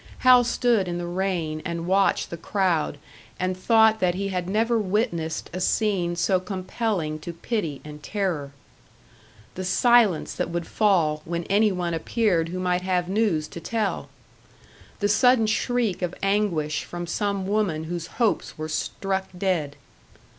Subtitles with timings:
[0.25, 2.97] Hal stood in the rain and watched the crowd
[3.39, 8.51] and thought that he had never witnessed a scene so compelling to pity and terror.
[9.53, 14.09] The silence that would fall when any one appeared who might have news to tell!
[15.01, 19.75] The sudden shriek of anguish from some woman whose hopes were struck dead!